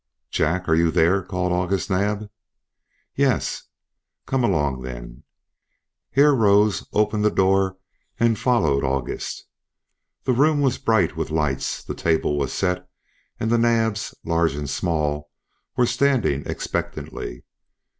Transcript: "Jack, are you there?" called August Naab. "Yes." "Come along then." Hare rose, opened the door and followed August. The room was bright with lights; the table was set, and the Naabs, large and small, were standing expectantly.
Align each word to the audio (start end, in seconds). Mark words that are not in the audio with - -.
"Jack, 0.31 0.67
are 0.67 0.73
you 0.73 0.89
there?" 0.89 1.21
called 1.21 1.53
August 1.53 1.91
Naab. 1.91 2.27
"Yes." 3.13 3.65
"Come 4.25 4.43
along 4.43 4.81
then." 4.81 5.21
Hare 6.13 6.33
rose, 6.33 6.87
opened 6.91 7.23
the 7.23 7.29
door 7.29 7.77
and 8.19 8.39
followed 8.39 8.83
August. 8.83 9.45
The 10.23 10.33
room 10.33 10.59
was 10.59 10.79
bright 10.79 11.15
with 11.15 11.29
lights; 11.29 11.83
the 11.83 11.93
table 11.93 12.35
was 12.39 12.51
set, 12.51 12.89
and 13.39 13.51
the 13.51 13.59
Naabs, 13.59 14.15
large 14.25 14.55
and 14.55 14.67
small, 14.67 15.29
were 15.77 15.85
standing 15.85 16.47
expectantly. 16.47 17.43